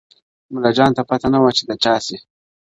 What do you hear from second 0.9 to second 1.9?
ته پته نه وه چي د